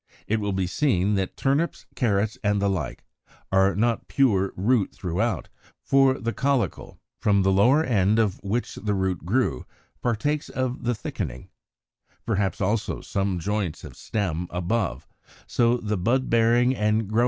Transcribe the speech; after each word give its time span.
It 0.25 0.39
will 0.39 0.51
be 0.51 0.65
seen 0.65 1.13
that 1.13 1.37
turnips, 1.37 1.85
carrots, 1.93 2.35
and 2.43 2.59
the 2.59 2.71
like, 2.71 3.03
are 3.51 3.75
not 3.75 4.07
pure 4.07 4.51
root 4.55 4.91
throughout; 4.91 5.47
for 5.83 6.15
the 6.17 6.33
caulicle, 6.33 6.97
from 7.19 7.43
the 7.43 7.51
lower 7.51 7.83
end 7.83 8.17
of 8.17 8.43
which 8.43 8.73
the 8.73 8.95
root 8.95 9.27
grew, 9.27 9.63
partakes 10.01 10.49
of 10.49 10.85
the 10.85 10.95
thickening, 10.95 11.49
perhaps 12.25 12.59
also 12.59 13.01
some 13.01 13.37
joints 13.37 13.83
of 13.83 13.95
stem 13.95 14.47
above: 14.49 15.07
so 15.45 15.77
the 15.77 15.97
bud 15.97 16.31
bearing 16.31 16.75
and 16.75 17.01
growing 17.01 17.01
top 17.01 17.05
is 17.05 17.11
stem. 17.11 17.19